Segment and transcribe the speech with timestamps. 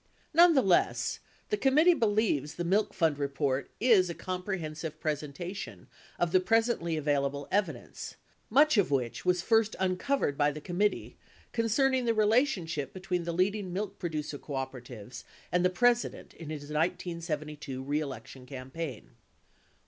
[0.33, 1.19] Nonetheless,
[1.51, 6.97] the committee believes the Milk Fund report is a com prehensive presentation of the presently
[6.97, 8.15] available evidence,
[8.49, 11.17] much of which was first uncovered by the committee,
[11.51, 16.61] concerning the relation ship between the leading milk producer cooperatives and the President in his
[16.61, 19.11] 1972 reelection campaign.